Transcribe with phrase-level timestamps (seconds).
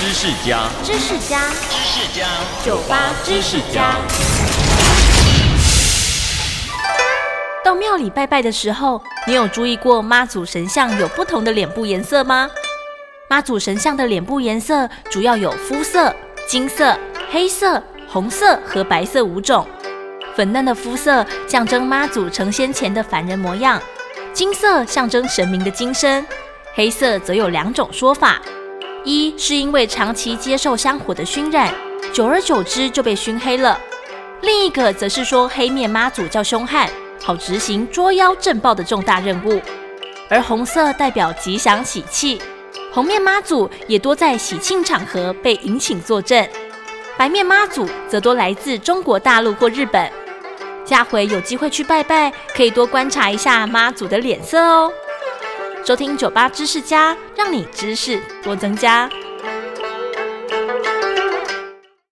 [0.00, 2.26] 知识家，知识家，知识家，
[2.64, 3.96] 酒吧知识家。
[7.62, 12.48] 到庙里拜拜的时候，你有注意过妈祖神像有不同的脸部颜色吗？
[13.28, 16.14] 妈祖神像的脸部颜色主要有肤色、
[16.48, 16.98] 金色、
[17.30, 19.68] 黑色、红色和白色五种。
[20.34, 23.78] 粉嫩的肤色象征妈祖成仙前的凡人模样，
[24.32, 26.26] 金色象征神明的金身，
[26.72, 28.40] 黑色则有两种说法：
[29.04, 31.72] 一是因为长期接受香火的熏染，
[32.12, 33.78] 久而久之就被熏黑了；
[34.42, 36.88] 另一个则是说黑面妈祖较凶悍，
[37.22, 39.60] 好执行捉妖镇暴的重大任务。
[40.28, 42.40] 而红色代表吉祥喜气，
[42.92, 46.48] 红面妈祖也多在喜庆场合被迎请坐镇，
[47.16, 50.10] 白面妈祖则多来自中国大陆或日本。
[50.84, 54.92] 下回有机会去拜拜，可以多观察一下妈祖的脸色哦。
[55.84, 59.10] 收听酒吧知识家，让你知识多增加。